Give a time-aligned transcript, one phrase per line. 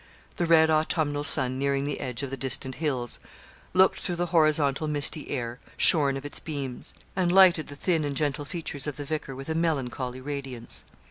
[0.37, 3.19] The red autumnal sun nearing the edge of the distant hills,
[3.71, 8.15] Looked through the horizontal misty air Shorn of its beams and lighted the thin and
[8.15, 10.85] gentle features of the vicar with a melancholy radiance.